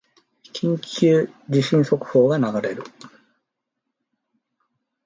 [0.51, 2.83] 緊急地震速報が流れる